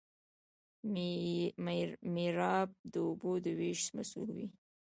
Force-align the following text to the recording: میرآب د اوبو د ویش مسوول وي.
میرآب 2.13 2.69
د 2.91 2.93
اوبو 3.07 3.31
د 3.43 3.47
ویش 3.59 3.81
مسوول 3.95 4.29
وي. 4.37 4.47